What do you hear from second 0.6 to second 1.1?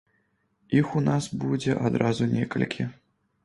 Іх у